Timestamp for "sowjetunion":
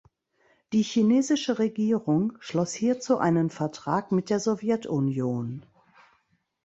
4.39-5.63